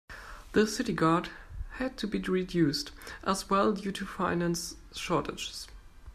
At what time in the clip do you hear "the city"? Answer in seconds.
0.53-0.93